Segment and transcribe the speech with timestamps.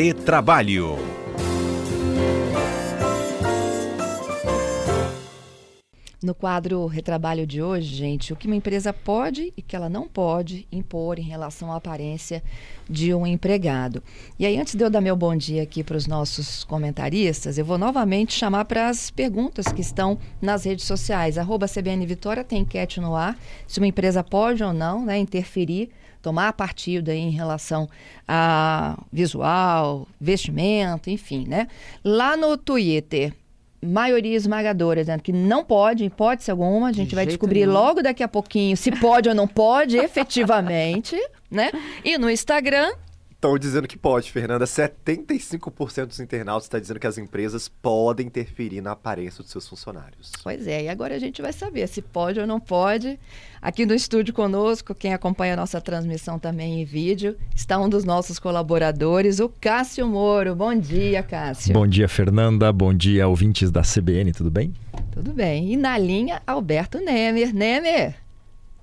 [0.00, 0.96] Retrabalho.
[6.22, 10.06] No quadro Retrabalho de hoje, gente, o que uma empresa pode e que ela não
[10.06, 12.44] pode impor em relação à aparência
[12.88, 14.00] de um empregado.
[14.38, 17.64] E aí, antes de eu dar meu bom dia aqui para os nossos comentaristas, eu
[17.64, 21.36] vou novamente chamar para as perguntas que estão nas redes sociais.
[21.36, 23.36] Arroba CBN Vitória tem enquete no ar,
[23.66, 25.90] se uma empresa pode ou não né, interferir
[26.22, 27.88] tomar partido aí em relação
[28.26, 31.68] a visual, vestimento, enfim, né?
[32.04, 33.32] Lá no Twitter,
[33.82, 36.88] maioria esmagadora dizendo que não pode, hipótese alguma.
[36.88, 37.72] A gente De vai descobrir nenhum.
[37.72, 41.16] logo daqui a pouquinho se pode ou não pode, efetivamente,
[41.50, 41.70] né?
[42.04, 42.90] E no Instagram,
[43.38, 44.64] Estão dizendo que pode, Fernanda.
[44.64, 50.32] 75% dos internautas está dizendo que as empresas podem interferir na aparência dos seus funcionários.
[50.42, 53.16] Pois é, e agora a gente vai saber se pode ou não pode.
[53.62, 58.02] Aqui no estúdio conosco, quem acompanha a nossa transmissão também em vídeo, está um dos
[58.02, 60.56] nossos colaboradores, o Cássio Moro.
[60.56, 61.74] Bom dia, Cássio.
[61.74, 62.72] Bom dia, Fernanda.
[62.72, 64.74] Bom dia, ouvintes da CBN, tudo bem?
[65.12, 65.72] Tudo bem.
[65.72, 67.54] E na linha, Alberto Nemer.
[67.54, 68.27] Nemer.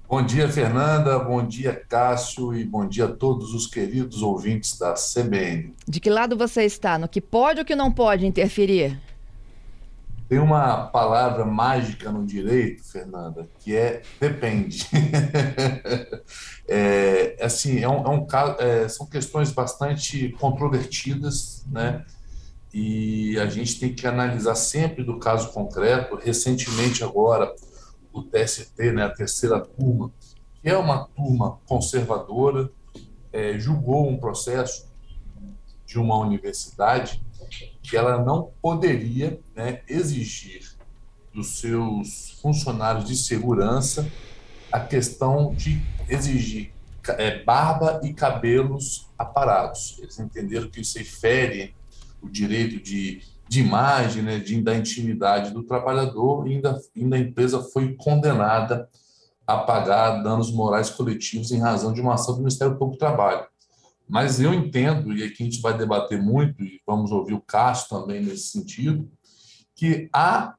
[0.08, 1.18] Bom dia, Fernanda.
[1.18, 2.54] Bom dia, Cássio.
[2.54, 5.74] E bom dia a todos os queridos ouvintes da CBN.
[5.88, 7.00] De que lado você está?
[7.00, 9.02] No que pode ou que não pode interferir?
[10.30, 14.88] Tem uma palavra mágica no direito, Fernanda, que é depende.
[16.70, 18.28] é, assim, é um, é um
[18.60, 22.06] é, são questões bastante controvertidas, né?
[22.72, 26.16] E a gente tem que analisar sempre do caso concreto.
[26.16, 27.52] Recentemente, agora,
[28.16, 30.10] o TST, né, a terceira turma,
[30.62, 32.72] que é uma turma conservadora,
[33.32, 34.90] é, julgou um processo
[35.86, 37.22] de uma universidade
[37.84, 40.74] que ela não poderia né, exigir
[41.34, 44.10] dos seus funcionários de segurança
[44.72, 46.72] a questão de exigir
[47.18, 50.00] é, barba e cabelos aparados.
[50.00, 51.76] Eles entenderam que isso fere
[52.22, 57.20] o direito de de imagem, né, de, da intimidade do trabalhador, e ainda, ainda a
[57.20, 58.90] empresa foi condenada
[59.46, 63.46] a pagar danos morais coletivos em razão de uma ação do Ministério Público do Trabalho.
[64.08, 67.90] Mas eu entendo, e aqui a gente vai debater muito, e vamos ouvir o Cássio
[67.90, 69.10] também nesse sentido,
[69.76, 70.56] que a,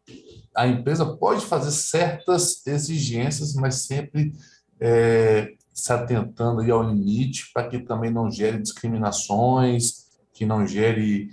[0.55, 4.33] a empresa pode fazer certas exigências, mas sempre
[4.81, 11.31] é, se atentando ao limite para que também não gere discriminações, que não gere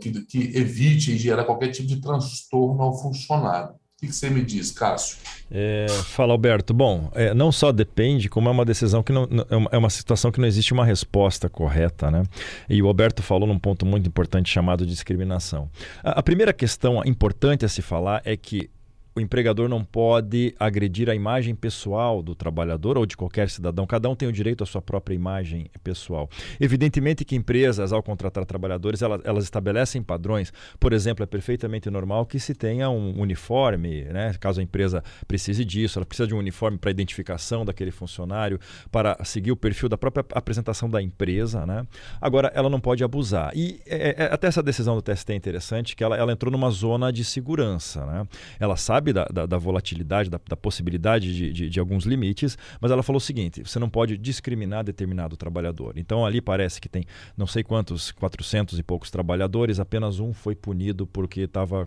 [0.00, 3.70] que, que evite gerar qualquer tipo de transtorno ao funcionário.
[3.70, 5.18] O que você me diz, Cássio?
[5.48, 6.74] É, fala, Alberto.
[6.74, 9.28] Bom, é, não só depende, como é uma decisão que não,
[9.70, 12.24] é uma situação que não existe uma resposta correta, né?
[12.68, 15.70] E o Alberto falou num ponto muito importante chamado discriminação.
[16.02, 18.68] A, a primeira questão importante a se falar é que
[19.14, 23.86] o empregador não pode agredir a imagem pessoal do trabalhador ou de qualquer cidadão.
[23.86, 26.28] Cada um tem o direito à sua própria imagem pessoal.
[26.58, 30.52] Evidentemente que empresas, ao contratar trabalhadores, elas, elas estabelecem padrões.
[30.80, 34.34] Por exemplo, é perfeitamente normal que se tenha um uniforme, né?
[34.40, 38.58] caso a empresa precise disso, ela precisa de um uniforme para identificação daquele funcionário,
[38.90, 41.66] para seguir o perfil da própria apresentação da empresa.
[41.66, 41.86] Né?
[42.20, 43.52] Agora, ela não pode abusar.
[43.54, 46.70] E é, é, até essa decisão do TST é interessante, que ela, ela entrou numa
[46.70, 48.06] zona de segurança.
[48.06, 48.26] Né?
[48.58, 52.56] Ela sabe sabe da, da, da volatilidade, da, da possibilidade de, de, de, alguns limites,
[52.80, 55.94] mas ela falou o seguinte: você não pode discriminar determinado trabalhador.
[55.96, 57.04] Então ali parece que tem
[57.36, 61.86] não sei quantos, 400 e poucos trabalhadores, apenas um foi punido porque estava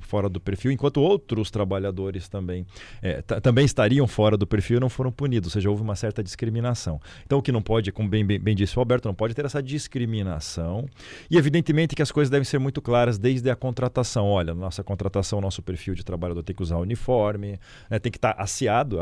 [0.00, 2.66] fora do perfil, enquanto outros trabalhadores também,
[3.00, 6.22] é, também estariam fora do perfil e não foram punidos, ou seja, houve uma certa
[6.22, 7.00] discriminação.
[7.24, 9.44] Então o que não pode, como bem, bem, bem disse o Alberto, não pode ter
[9.44, 10.86] essa discriminação
[11.30, 14.26] e evidentemente que as coisas devem ser muito claras desde a contratação.
[14.26, 17.58] Olha, nossa contratação, nosso perfil de trabalhador tem que usar uniforme,
[17.90, 17.98] né?
[17.98, 18.44] tem que estar tá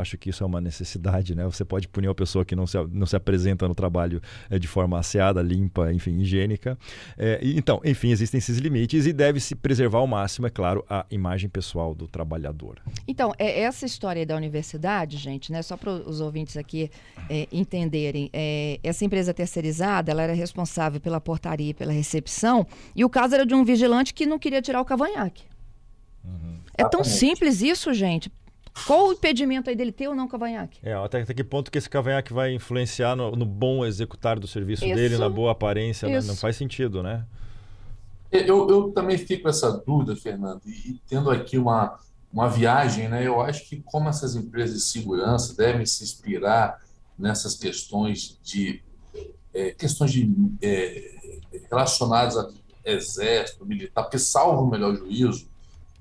[0.00, 1.44] acho que isso é uma necessidade, né?
[1.44, 4.20] Você pode punir uma pessoa que não se, não se apresenta no trabalho
[4.50, 6.76] é, de forma aciada, limpa, enfim, higiênica.
[7.16, 11.48] É, então, enfim, existem esses limites e deve-se preservar ao máximo, é claro, a imagem
[11.48, 12.80] pessoal do trabalhador.
[13.06, 15.62] Então, é, essa história da universidade, gente, né?
[15.62, 16.90] Só para os ouvintes aqui
[17.30, 18.30] é, entenderem,
[18.82, 23.54] essa empresa terceirizada, ela era responsável pela portaria pela recepção, e o caso era de
[23.54, 25.44] um vigilante que não queria tirar o cavanhaque.
[26.76, 28.30] É tão simples isso, gente.
[28.86, 30.80] Qual o impedimento aí dele ter ou não cavanhaque?
[30.82, 34.48] É, até, até que ponto que esse cavanhaque vai influenciar no, no bom executar do
[34.48, 36.08] serviço isso, dele, na boa aparência?
[36.08, 36.20] Né?
[36.22, 37.24] Não faz sentido, né?
[38.32, 42.00] Eu, eu também fico com essa dúvida, Fernando, e, e, tendo aqui uma,
[42.32, 43.24] uma viagem, né?
[43.24, 46.82] Eu acho que como essas empresas de segurança devem se inspirar
[47.16, 48.82] nessas questões de
[49.54, 50.28] é, questões de
[50.60, 51.38] é,
[51.70, 52.50] relacionadas a
[52.84, 55.48] exército, militar, porque salvo o melhor juízo,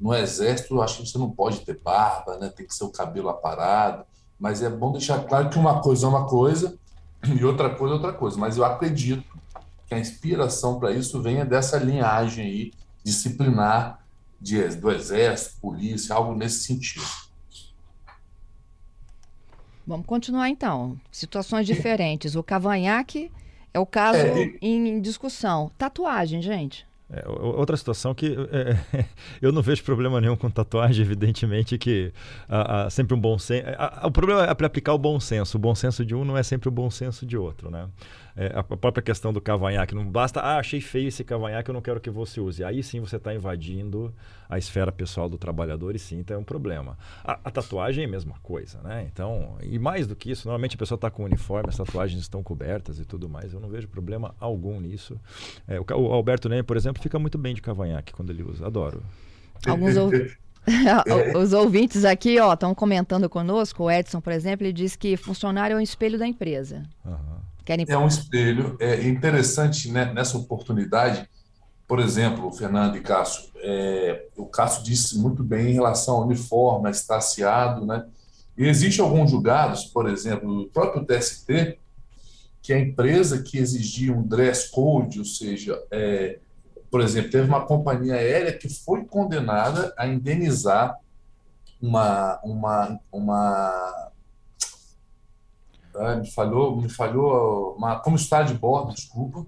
[0.03, 2.49] no exército, eu acho que você não pode ter barba, né?
[2.49, 4.03] tem que ser o cabelo aparado,
[4.37, 6.77] mas é bom deixar claro que uma coisa é uma coisa
[7.23, 8.37] e outra coisa é outra coisa.
[8.37, 9.23] Mas eu acredito
[9.87, 14.05] que a inspiração para isso venha dessa linhagem aí disciplinar
[14.41, 17.05] de, do exército, polícia, algo nesse sentido.
[19.87, 20.99] Vamos continuar então.
[21.13, 22.35] Situações diferentes.
[22.35, 23.31] O cavanhaque
[23.73, 25.71] é o caso é, em discussão.
[25.77, 26.85] Tatuagem, gente.
[27.13, 29.05] É, outra situação que é,
[29.41, 32.11] eu não vejo problema nenhum com tatuagem, evidentemente que
[32.89, 33.67] sempre um bom senso.
[34.03, 35.57] o problema é para aplicar o bom senso.
[35.57, 37.87] O bom senso de um não é sempre o bom senso de outro, né?
[38.35, 41.81] É, a própria questão do cavanhaque, não basta, ah, achei feio esse cavanhaque, eu não
[41.81, 42.63] quero que você use.
[42.63, 44.13] Aí sim você está invadindo
[44.49, 46.97] a esfera pessoal do trabalhador e sim, então é um problema.
[47.23, 49.07] A, a, tatuagem é a mesma coisa, né?
[49.11, 52.41] Então, e mais do que isso, normalmente a pessoa está com uniforme, as tatuagens estão
[52.41, 53.53] cobertas e tudo mais.
[53.53, 55.19] Eu não vejo problema algum nisso.
[55.67, 58.65] É, o, o, Alberto Ney, por exemplo, fica muito bem de cavanhaque quando ele usa.
[58.65, 59.03] Adoro.
[59.67, 59.95] Alguns
[61.37, 63.83] Os ouvintes aqui estão comentando conosco.
[63.83, 66.83] O Edson, por exemplo, ele diz que funcionário é um espelho da empresa.
[67.05, 67.52] Uhum.
[67.65, 67.85] Querem...
[67.87, 68.77] É um espelho.
[68.79, 71.27] É interessante né, nessa oportunidade,
[71.87, 76.91] por exemplo, Fernando e Cássio, é, o Cássio disse muito bem em relação ao uniforme,
[76.91, 78.05] estaciado, né?
[78.57, 81.79] E existem alguns julgados, por exemplo, o próprio TST,
[82.61, 86.39] que a empresa que exigia um dress code, ou seja, é,
[86.91, 90.97] por exemplo, teve uma companhia aérea que foi condenada a indenizar
[91.81, 94.11] uma, uma, uma
[96.19, 99.45] me falhou, me falhou uma, como está de bordo, desculpa,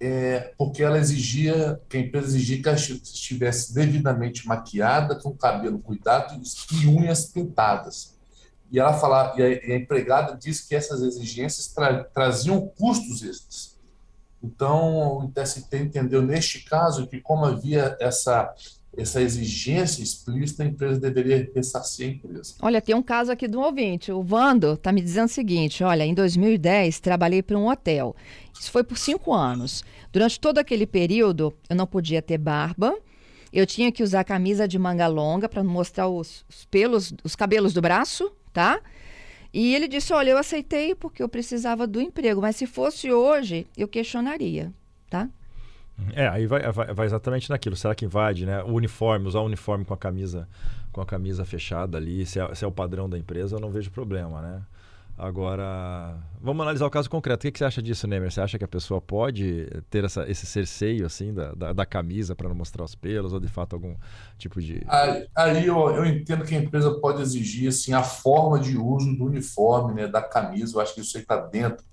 [0.00, 5.78] é, porque ela exigia, que a empresa exigia que ela estivesse devidamente maquiada, com cabelo
[5.78, 6.40] cuidado
[6.72, 8.18] e unhas pintadas.
[8.70, 13.22] E ela fala, e a, e a empregada disse que essas exigências tra, traziam custos
[13.22, 13.78] extras.
[14.42, 18.54] Então, o TST entendeu neste caso que como havia essa
[18.96, 22.54] essa exigência explícita, a empresa deveria ressarcir a empresa.
[22.60, 24.10] Olha, tem um caso aqui do ouvinte.
[24.10, 28.16] O Vando está me dizendo o seguinte: olha, em 2010 trabalhei para um hotel.
[28.58, 29.84] Isso foi por cinco anos.
[30.12, 32.96] Durante todo aquele período, eu não podia ter barba.
[33.52, 37.72] Eu tinha que usar camisa de manga longa para mostrar os, os pelos, os cabelos
[37.72, 38.80] do braço, tá?
[39.52, 43.66] E ele disse: Olha, eu aceitei porque eu precisava do emprego, mas se fosse hoje,
[43.76, 44.72] eu questionaria,
[45.08, 45.28] tá?
[46.14, 47.76] É, aí vai, vai, vai, exatamente naquilo.
[47.76, 48.62] Será que invade, né?
[48.62, 50.48] O uniforme, usar o uniforme com a camisa,
[50.92, 53.70] com a camisa fechada ali, se é, se é o padrão da empresa, eu não
[53.70, 54.62] vejo problema, né?
[55.20, 57.40] Agora, vamos analisar o caso concreto.
[57.40, 58.32] O que, que você acha disso, Nemer?
[58.32, 62.34] Você acha que a pessoa pode ter essa, esse cerceio assim da, da, da camisa
[62.34, 63.94] para não mostrar os pelos ou de fato algum
[64.38, 64.82] tipo de.
[64.88, 69.14] Aí, aí eu, eu, entendo que a empresa pode exigir assim, a forma de uso
[69.14, 70.74] do uniforme, né, da camisa.
[70.74, 71.84] Eu acho que isso aí está dentro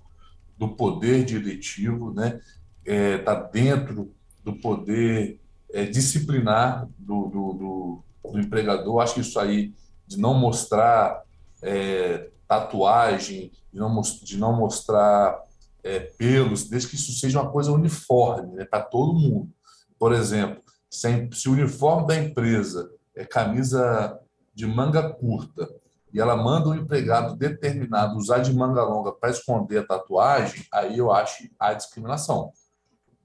[0.56, 2.40] do poder diretivo, né?
[2.88, 4.12] Está é, dentro
[4.42, 5.40] do poder
[5.72, 9.00] é, disciplinar do, do, do, do, empregador.
[9.00, 9.74] Acho que isso aí
[10.06, 11.22] de não mostrar
[11.62, 15.38] é, tatuagem, de não, de não mostrar
[15.84, 19.50] é, pelos, desde que isso seja uma coisa uniforme né, para todo mundo.
[19.98, 24.18] Por exemplo, se, se o uniforme da empresa é camisa
[24.54, 25.68] de manga curta
[26.12, 30.96] e ela manda um empregado determinado usar de manga longa para esconder a tatuagem, aí
[30.96, 32.52] eu acho a discriminação.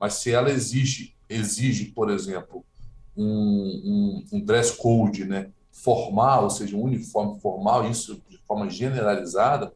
[0.04, 2.66] Mas se ela exige, exige por exemplo,
[3.16, 8.70] um, um, um dress code né, formal, ou seja, um uniforme formal, isso de forma
[8.70, 9.72] generalizada,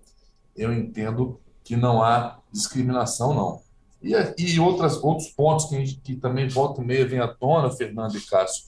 [0.53, 3.62] eu entendo que não há discriminação, não.
[4.03, 7.71] E, e outras, outros pontos que, gente, que também volta e meia vem à tona,
[7.71, 8.66] Fernando e Cássio.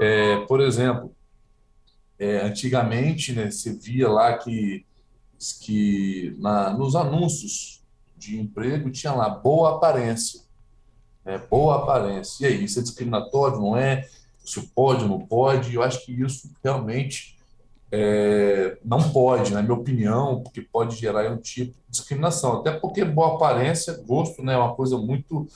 [0.00, 1.12] É, por exemplo,
[2.20, 4.86] é, antigamente né, você via lá que,
[5.60, 7.82] que na, nos anúncios
[8.16, 10.48] de emprego tinha lá boa aparência
[11.24, 12.44] é, boa aparência.
[12.44, 14.06] E aí, isso é discriminatório, não é?
[14.44, 15.74] Isso pode, não pode?
[15.74, 17.38] Eu acho que isso realmente
[17.92, 22.60] é, não pode, na minha opinião, porque pode gerar um tipo de discriminação.
[22.60, 25.46] Até porque boa aparência, gosto, né, é uma coisa muito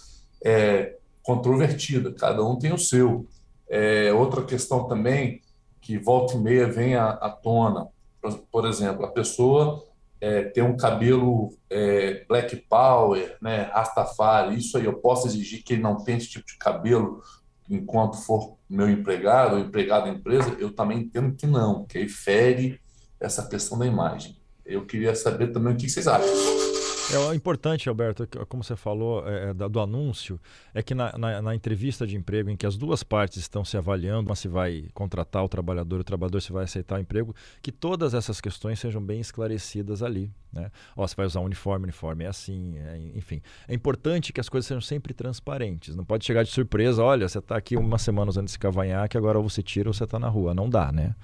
[0.45, 3.27] é, controvertida, cada um tem o seu.
[3.69, 5.41] É, outra questão também,
[5.81, 7.89] que volta e meia vem à, à tona,
[8.21, 9.85] por, por exemplo, a pessoa
[10.25, 15.75] é, ter um cabelo é, black power, né, Rastafari, isso aí eu posso exigir que
[15.75, 17.23] ele não tenha esse tipo de cabelo
[17.69, 22.09] enquanto for meu empregado ou empregado da empresa, eu também entendo que não, que aí
[22.09, 22.81] fere
[23.21, 24.35] essa questão da imagem.
[24.65, 26.74] Eu queria saber também o que vocês acham.
[27.13, 30.41] É o importante, Alberto, como você falou é, é do anúncio,
[30.73, 33.77] é que na, na, na, entrevista de emprego em que as duas partes estão se
[33.77, 37.71] avaliando, uma se vai contratar o trabalhador, o trabalhador se vai aceitar o emprego, que
[37.71, 40.33] todas essas questões sejam bem esclarecidas ali.
[40.51, 40.71] Né?
[40.97, 43.43] Ó, você vai usar um uniforme, uniforme é assim, é, enfim.
[43.69, 45.95] É importante que as coisas sejam sempre transparentes.
[45.95, 49.39] Não pode chegar de surpresa, olha, você está aqui uma semana usando esse cavanhaque, agora
[49.41, 50.55] você tira ou você está na rua.
[50.55, 51.15] Não dá, né?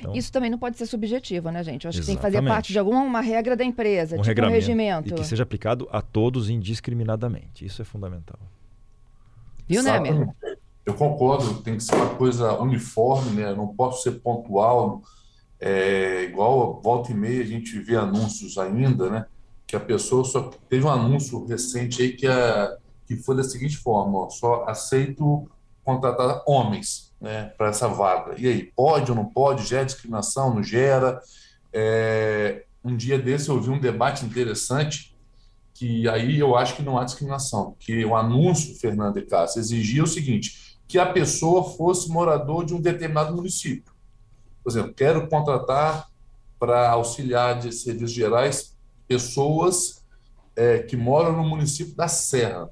[0.00, 1.84] Então, Isso também não pode ser subjetivo, né, gente?
[1.84, 2.00] Eu acho exatamente.
[2.00, 5.08] que tem que fazer parte de alguma uma regra da empresa, um tipo um regimento.
[5.08, 7.64] E que seja aplicado a todos indiscriminadamente.
[7.64, 8.38] Isso é fundamental.
[9.68, 10.28] Viu, Nemer?
[10.84, 13.52] Eu concordo, tem que ser uma coisa uniforme, né?
[13.54, 15.02] Não posso ser pontual.
[15.58, 19.26] É, igual volta e meia a gente vê anúncios ainda, né?
[19.66, 22.76] Que a pessoa só teve um anúncio recente aí que, é,
[23.06, 25.50] que foi da seguinte forma: ó, só aceito
[25.82, 28.34] contratar homens né, para essa vaga.
[28.38, 29.66] E aí, pode ou não pode?
[29.66, 30.54] Gera discriminação?
[30.54, 31.20] Não gera?
[31.72, 35.16] É, um dia desse eu ouvi um debate interessante
[35.74, 40.02] que aí eu acho que não há discriminação, que o anúncio, Fernando e Cássio, exigia
[40.02, 43.92] o seguinte, que a pessoa fosse morador de um determinado município.
[44.64, 46.08] Por exemplo, quero contratar
[46.58, 48.74] para auxiliar de serviços gerais
[49.06, 50.02] pessoas
[50.56, 52.70] é, que moram no município da Serra.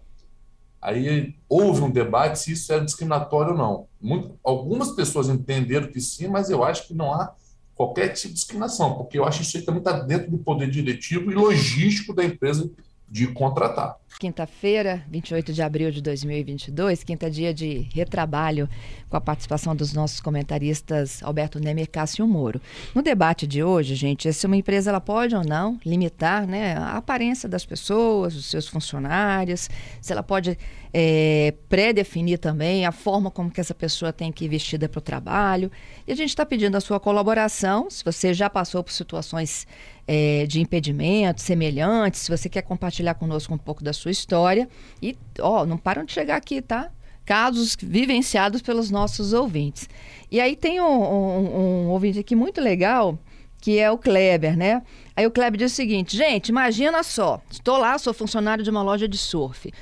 [0.85, 3.87] Aí houve um debate se isso era discriminatório ou não.
[3.99, 7.35] Muito, algumas pessoas entenderam que sim, mas eu acho que não há
[7.75, 11.31] qualquer tipo de discriminação, porque eu acho que isso também está dentro do poder diretivo
[11.31, 12.71] e logístico da empresa
[13.15, 13.97] de contratar.
[14.19, 18.69] Quinta-feira, 28 de abril de 2022, quinta dia de retrabalho,
[19.09, 22.61] com a participação dos nossos comentaristas Alberto Nemer e Cássio Moro.
[22.93, 26.97] No debate de hoje, gente, se uma empresa ela pode ou não limitar né, a
[26.97, 30.59] aparência das pessoas, dos seus funcionários, se ela pode
[30.93, 35.03] é, pré-definir também a forma como que essa pessoa tem que ir vestida para o
[35.03, 35.71] trabalho.
[36.05, 39.67] E a gente está pedindo a sua colaboração, se você já passou por situações
[40.07, 44.69] é, de impedimento semelhantes, se você quer compartilhar conosco um pouco da sua história.
[45.03, 46.91] E, ó, não param de chegar aqui, tá?
[47.25, 49.89] Casos vivenciados pelos nossos ouvintes.
[50.31, 53.19] E aí tem um, um, um ouvinte aqui muito legal,
[53.65, 54.83] que é o Kleber, né?
[55.17, 58.83] Aí o Kleber diz o seguinte: gente, imagina só, estou lá, sou funcionário de uma
[58.83, 59.73] loja de surf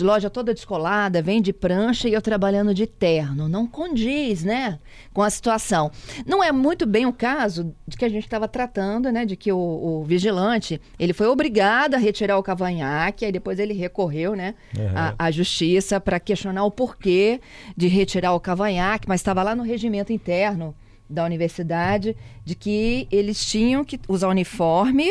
[0.00, 3.48] loja toda descolada, vem de prancha e eu trabalhando de terno.
[3.48, 4.78] Não condiz, né,
[5.12, 5.90] com a situação.
[6.26, 9.52] Não é muito bem o caso de que a gente estava tratando, né, de que
[9.52, 14.54] o, o, vigilante, ele foi obrigado a retirar o cavanhaque, aí depois ele recorreu, né,
[14.96, 17.40] à, à justiça para questionar o porquê
[17.76, 20.74] de retirar o cavanhaque, mas estava lá no regimento interno
[21.08, 25.08] da universidade de que eles tinham que usar uniforme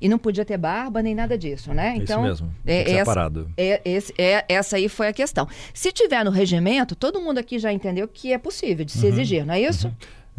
[0.00, 1.94] e não podia ter barba nem nada disso, né?
[1.96, 2.54] Então, Isso mesmo.
[2.66, 3.32] É, essa.
[3.56, 5.46] É, esse, é, essa aí foi a questão.
[5.74, 9.12] Se tiver no regimento, todo mundo aqui já entendeu que é possível de se uhum.
[9.12, 9.88] exigir, não é isso?
[9.88, 9.94] Uhum.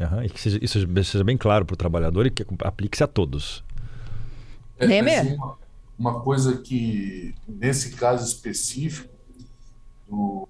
[0.05, 0.23] Uhum.
[0.23, 3.63] E que seja, isso seja bem claro para o trabalhador e que aplique-se a todos.
[4.79, 5.57] É, assim, uma,
[5.97, 9.13] uma coisa que, nesse caso específico,
[10.09, 10.47] do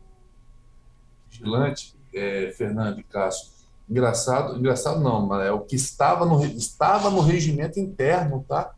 [1.30, 3.50] vigilante, é, Fernando e Cássio,
[3.92, 8.74] engraçado, engraçado não, mas é o que estava no, estava no regimento interno, tá?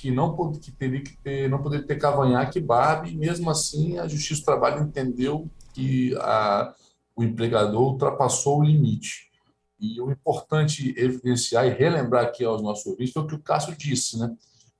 [0.00, 3.98] que não que teria que ter, não poderia ter cavanhaque e barba, e mesmo assim
[3.98, 6.74] a Justiça do Trabalho entendeu que a,
[7.14, 9.30] o empregador ultrapassou o limite.
[9.78, 13.76] E o importante evidenciar e relembrar aqui aos nossos ouvintes foi o que o Cássio
[13.76, 14.34] disse, né?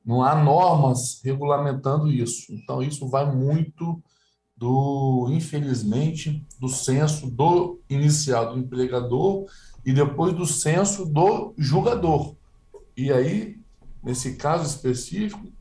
[0.05, 2.53] Não há normas regulamentando isso.
[2.55, 4.03] Então, isso vai muito
[4.61, 9.47] do, infelizmente, do censo do inicial do empregador
[9.85, 12.37] e depois do censo do julgador.
[12.97, 13.61] E aí
[14.03, 15.53] nesse caso específico,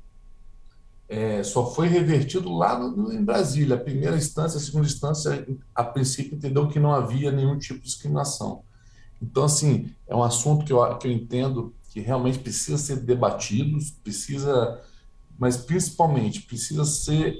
[1.07, 3.75] é, só foi revertido lá no, em Brasília.
[3.75, 7.85] A primeira instância, a segunda instância, a princípio, entendeu que não havia nenhum tipo de
[7.85, 8.63] discriminação.
[9.21, 13.77] Então, assim, é um assunto que eu, que eu entendo que realmente precisa ser debatido,
[14.03, 14.79] precisa,
[15.37, 17.35] mas principalmente precisa ser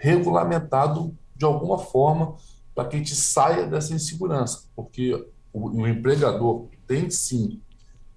[0.00, 2.34] regulamentado de alguma forma
[2.74, 5.12] para que a gente saia dessa insegurança, porque
[5.52, 7.60] o, o empregador tem sim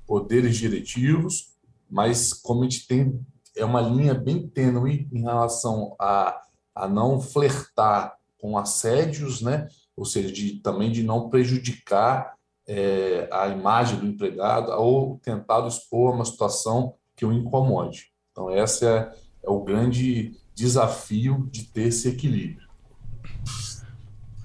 [0.07, 1.53] poderes diretivos,
[1.89, 3.19] mas como a gente tem
[3.55, 6.41] é uma linha bem tênue em relação a,
[6.73, 9.67] a não flertar com assédios, né?
[9.95, 12.33] ou seja, de, também de não prejudicar
[12.67, 18.11] é, a imagem do empregado ou tentar expor uma situação que o incomode.
[18.31, 19.11] Então, esse é,
[19.43, 22.62] é o grande desafio de ter esse equilíbrio.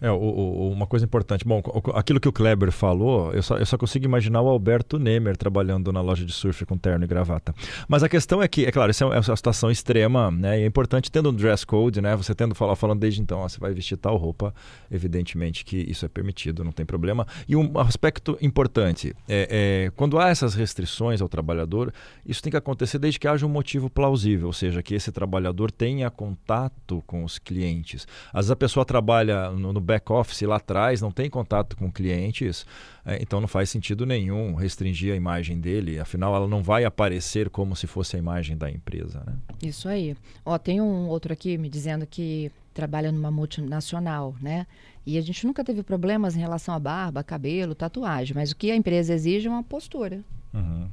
[0.01, 1.45] É, o, o, uma coisa importante.
[1.45, 1.63] Bom,
[1.95, 5.93] aquilo que o Kleber falou, eu só, eu só consigo imaginar o Alberto Nemer trabalhando
[5.93, 7.55] na loja de surf com terno e gravata.
[7.89, 10.61] Mas a questão é que, é claro, isso é, é uma situação extrema, né?
[10.61, 12.15] E é importante tendo um dress code, né?
[12.17, 14.55] Você tendo falar falando desde então, ó, você vai vestir tal roupa,
[14.91, 17.27] evidentemente que isso é permitido, não tem problema.
[17.49, 21.93] E um aspecto importante é, é quando há essas restrições ao trabalhador,
[22.25, 25.71] isso tem que acontecer desde que haja um motivo plausível, ou seja, que esse trabalhador
[25.71, 28.07] tenha contato com os clientes.
[28.33, 32.67] Às vezes a pessoa trabalha no, no back-office lá atrás, não tem contato com clientes,
[33.05, 37.49] é, então não faz sentido nenhum restringir a imagem dele, afinal ela não vai aparecer
[37.49, 39.23] como se fosse a imagem da empresa.
[39.27, 39.35] Né?
[39.63, 40.15] Isso aí.
[40.45, 44.67] Ó, tem um outro aqui me dizendo que trabalha numa multinacional, né?
[45.05, 48.71] E a gente nunca teve problemas em relação a barba, cabelo, tatuagem, mas o que
[48.71, 50.21] a empresa exige é uma postura.
[50.53, 50.89] Uhum.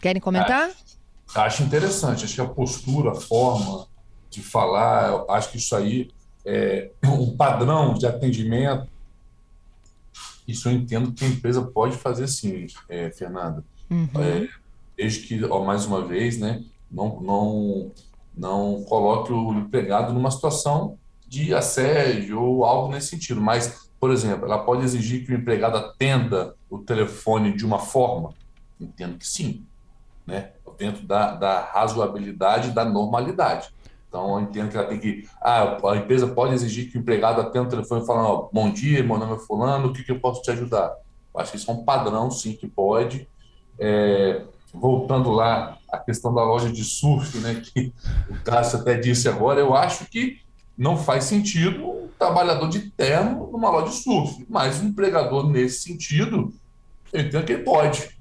[0.00, 0.70] Querem comentar?
[0.70, 3.86] Acho, acho interessante, acho que a postura, a forma
[4.30, 6.10] de falar, acho que isso aí
[6.46, 8.86] é um padrão de atendimento.
[10.46, 13.64] Isso eu entendo que a empresa pode fazer sim, é, Fernanda.
[13.90, 14.08] Uhum.
[14.14, 14.48] É,
[14.96, 17.90] desde que, ó, mais uma vez, né, não, não
[18.36, 23.40] não coloque o empregado numa situação de assédio ou algo nesse sentido.
[23.40, 28.34] Mas, por exemplo, ela pode exigir que o empregado atenda o telefone de uma forma?
[28.78, 29.64] Entendo que sim,
[30.26, 30.50] né?
[30.78, 33.68] dentro da, da razoabilidade da normalidade.
[34.08, 35.28] Então, eu entendo que ela tem que.
[35.40, 39.02] Ah, a empresa pode exigir que o empregado atenda o telefone falando: oh, bom dia,
[39.02, 40.94] meu nome é Fulano, o que, que eu posso te ajudar?
[41.34, 43.28] Eu acho que isso é um padrão, sim, que pode.
[43.78, 47.92] É, voltando lá à questão da loja de surf, né, que
[48.30, 50.38] o Cássio até disse agora, eu acho que
[50.76, 55.80] não faz sentido um trabalhador de terno numa loja de surf, mas um empregador nesse
[55.80, 56.52] sentido,
[57.12, 58.15] eu entendo que ele pode.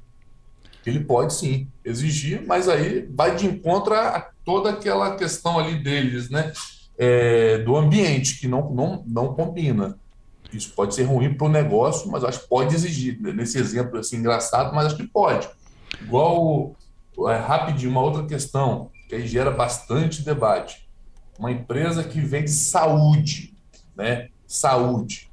[0.85, 6.29] Ele pode sim exigir, mas aí vai de encontro a toda aquela questão ali deles,
[6.29, 6.53] né?
[6.97, 9.97] É, do ambiente, que não, não, não combina.
[10.53, 13.19] Isso pode ser ruim para o negócio, mas acho que pode exigir.
[13.19, 15.49] Nesse exemplo assim, engraçado, mas acho que pode.
[16.01, 16.75] Igual,
[17.27, 20.87] é, rapidinho, uma outra questão que aí gera bastante debate.
[21.37, 23.53] Uma empresa que vende saúde,
[23.95, 24.29] né?
[24.47, 25.29] Saúde.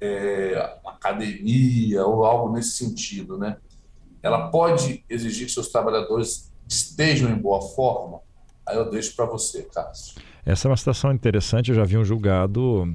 [0.00, 3.56] É, academia ou algo nesse sentido, né?
[4.26, 8.18] Ela pode exigir que seus trabalhadores estejam em boa forma?
[8.66, 10.20] Aí eu deixo para você, Cássio.
[10.44, 11.70] Essa é uma situação interessante.
[11.70, 12.92] Eu já vi um julgado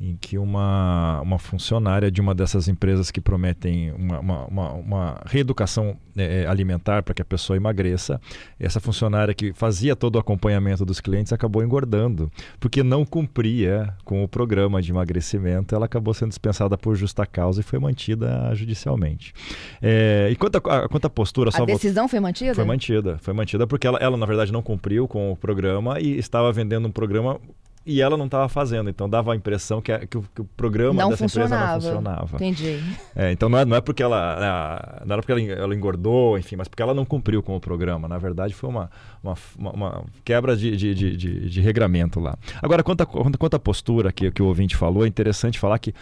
[0.00, 5.22] em que uma, uma funcionária de uma dessas empresas que prometem uma, uma, uma, uma
[5.26, 8.20] reeducação é, alimentar para que a pessoa emagreça,
[8.58, 14.22] essa funcionária que fazia todo o acompanhamento dos clientes acabou engordando, porque não cumpria com
[14.22, 19.32] o programa de emagrecimento, ela acabou sendo dispensada por justa causa e foi mantida judicialmente.
[19.80, 21.50] É, e quanto à quanto a postura...
[21.54, 22.54] A decisão foi mantida?
[22.54, 26.18] Foi mantida, foi mantida porque ela, ela, na verdade, não cumpriu com o programa e
[26.18, 27.40] estava vendendo um programa
[27.86, 28.88] e ela não estava fazendo.
[28.88, 31.74] Então dava a impressão que, a, que, o, que o, programa não dessa empresa não
[31.74, 32.36] funcionava.
[32.36, 32.80] Entendi.
[33.14, 36.68] É, então não é, não é porque ela não era porque ela, engordou, enfim, mas
[36.68, 38.08] porque ela não cumpriu com o programa.
[38.08, 38.90] Na verdade, foi uma,
[39.22, 42.36] uma, uma, uma quebra de, de, de, de, de regramento lá.
[42.62, 45.94] Agora, quanto à quanto a postura que, que o ouvinte falou, é interessante falar que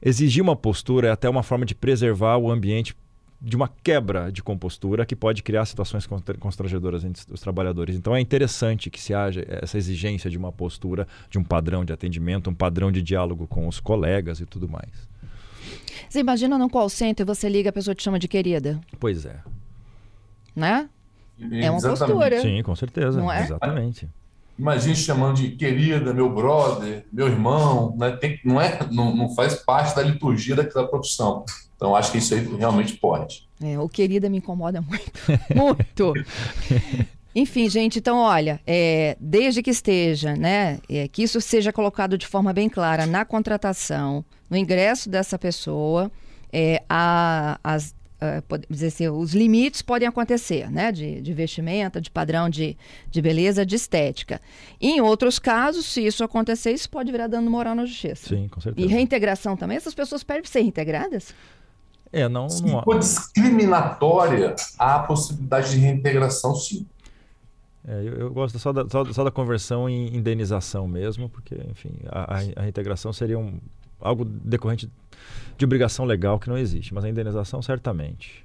[0.00, 2.94] exigir uma postura é até uma forma de preservar o ambiente
[3.46, 6.04] de uma quebra de compostura que pode criar situações
[6.40, 7.94] constrangedoras entre os trabalhadores.
[7.94, 11.92] Então é interessante que se haja essa exigência de uma postura, de um padrão de
[11.92, 14.90] atendimento, um padrão de diálogo com os colegas e tudo mais.
[16.08, 18.80] Você imagina no call center você liga a pessoa te chama de querida?
[18.98, 19.38] Pois é.
[20.54, 20.88] Né?
[21.38, 21.98] É uma Exatamente.
[21.98, 22.40] postura.
[22.40, 23.20] Sim, com certeza.
[23.20, 23.44] Não é?
[23.44, 24.08] Exatamente.
[24.58, 28.10] Imagina chamando de querida, meu brother, meu irmão, né?
[28.10, 31.44] Tem, não, é, não, não faz parte da liturgia daquela profissão.
[31.76, 33.46] Então, acho que isso aí realmente pode.
[33.62, 35.12] É, o querida me incomoda muito.
[35.54, 36.12] muito.
[37.34, 42.26] Enfim, gente, então, olha, é, desde que esteja, né, é, que isso seja colocado de
[42.26, 46.10] forma bem clara na contratação, no ingresso dessa pessoa,
[46.50, 50.90] é, a, as, Uh, pode dizer assim, os limites podem acontecer, né?
[50.90, 52.74] De, de vestimenta, de padrão de,
[53.10, 54.40] de beleza, de estética.
[54.80, 58.30] Em outros casos, se isso acontecer, isso pode virar dano moral na justiça.
[58.34, 58.86] Sim, com certeza.
[58.86, 61.34] E reintegração também, essas pessoas podem ser reintegradas?
[62.12, 62.48] É, não.
[62.48, 62.82] Se não...
[62.82, 66.86] for discriminatória, há a possibilidade de reintegração, sim.
[67.86, 71.92] É, eu, eu, gosto só da, só, só, da conversão em indenização mesmo, porque, enfim,
[72.08, 73.60] a, a reintegração seria um,
[74.00, 74.90] algo decorrente
[75.56, 78.44] de obrigação legal que não existe, mas a indenização certamente.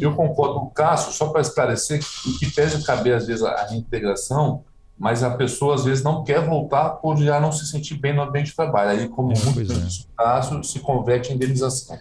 [0.00, 3.66] Eu concordo com o Cássio, só para esclarecer, o que pese caber às vezes a
[3.66, 4.62] reintegração,
[4.96, 8.22] mas a pessoa às vezes não quer voltar por já não se sentir bem no
[8.22, 8.90] ambiente de trabalho.
[8.90, 9.76] Aí, como é, muito é.
[10.16, 11.98] Cássio, se converte em indenização.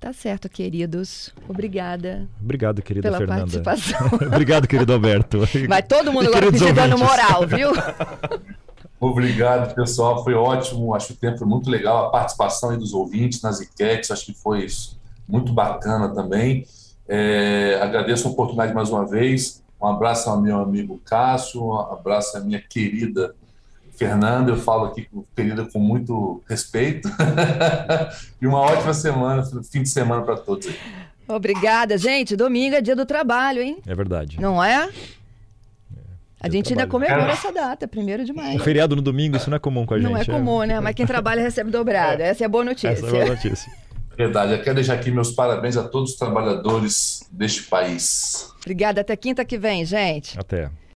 [0.00, 1.34] Tá certo, queridos.
[1.48, 2.28] Obrigada.
[2.40, 3.62] Obrigado, querida pela Fernanda.
[3.62, 4.06] participação.
[4.28, 5.40] Obrigado, querido Alberto.
[5.68, 7.70] Vai todo mundo agora pedir dando moral, viu?
[9.00, 10.22] Obrigado, pessoal.
[10.22, 10.94] Foi ótimo.
[10.94, 12.06] Acho que o tempo foi muito legal.
[12.06, 14.66] A participação dos ouvintes nas enquetes, acho que foi
[15.26, 16.64] muito bacana também.
[17.08, 19.62] É, agradeço a oportunidade mais uma vez.
[19.80, 23.34] Um abraço ao meu amigo Cássio, um abraço à minha querida
[23.98, 24.50] Fernanda.
[24.50, 27.08] Eu falo aqui, querida, com muito respeito.
[28.40, 30.78] e uma ótima semana, fim de semana para todos aí.
[31.26, 32.36] Obrigada, gente.
[32.36, 33.78] Domingo é dia do trabalho, hein?
[33.86, 34.40] É verdade.
[34.40, 34.88] Não é?
[36.40, 38.56] A gente ainda comemora essa data, primeiro de maio.
[38.56, 40.08] O feriado no domingo, isso não é comum com a gente.
[40.08, 40.80] Não é comum, né?
[40.80, 42.22] Mas quem trabalha recebe dobrado.
[42.22, 42.88] Essa é a boa notícia.
[42.88, 43.72] Essa é a boa notícia.
[44.16, 44.52] Verdade.
[44.52, 48.52] Eu quero deixar aqui meus parabéns a todos os trabalhadores deste país.
[48.60, 49.00] Obrigada.
[49.00, 50.38] Até quinta que vem, gente.
[50.38, 50.70] Até.